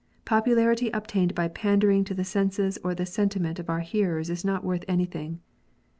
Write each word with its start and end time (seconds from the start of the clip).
Popularity 0.25 0.89
obtained 0.89 1.35
by 1.35 1.47
pandering 1.47 2.03
to 2.05 2.15
the 2.15 2.23
senses 2.23 2.79
or 2.83 2.95
the 2.95 3.05
sentiment 3.05 3.59
of 3.59 3.69
our 3.69 3.81
hearers 3.81 4.31
is 4.31 4.43
not 4.43 4.63
worth 4.63 4.83
anything. 4.87 5.41